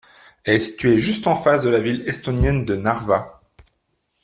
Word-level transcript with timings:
Elle 0.45 0.55
est 0.55 0.59
située 0.61 0.97
juste 0.97 1.27
en 1.27 1.39
face 1.39 1.61
de 1.61 1.69
la 1.69 1.77
ville 1.79 2.03
estonienne 2.07 2.65
de 2.65 2.75
Narva. 2.75 3.39